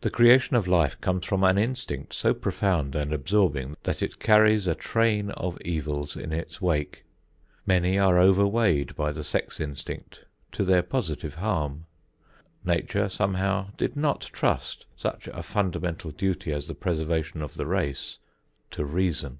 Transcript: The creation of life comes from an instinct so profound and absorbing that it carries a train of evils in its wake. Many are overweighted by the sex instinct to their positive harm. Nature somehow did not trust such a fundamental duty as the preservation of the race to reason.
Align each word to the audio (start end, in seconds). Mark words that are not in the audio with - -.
The 0.00 0.10
creation 0.10 0.56
of 0.56 0.66
life 0.66 1.00
comes 1.00 1.24
from 1.24 1.44
an 1.44 1.56
instinct 1.56 2.14
so 2.14 2.34
profound 2.34 2.96
and 2.96 3.12
absorbing 3.12 3.76
that 3.84 4.02
it 4.02 4.18
carries 4.18 4.66
a 4.66 4.74
train 4.74 5.30
of 5.30 5.56
evils 5.60 6.16
in 6.16 6.32
its 6.32 6.60
wake. 6.60 7.04
Many 7.64 7.96
are 7.96 8.18
overweighted 8.18 8.96
by 8.96 9.12
the 9.12 9.22
sex 9.22 9.60
instinct 9.60 10.24
to 10.50 10.64
their 10.64 10.82
positive 10.82 11.36
harm. 11.36 11.86
Nature 12.64 13.08
somehow 13.08 13.68
did 13.76 13.94
not 13.94 14.22
trust 14.32 14.86
such 14.96 15.28
a 15.28 15.44
fundamental 15.44 16.10
duty 16.10 16.52
as 16.52 16.66
the 16.66 16.74
preservation 16.74 17.40
of 17.40 17.54
the 17.54 17.66
race 17.68 18.18
to 18.72 18.84
reason. 18.84 19.38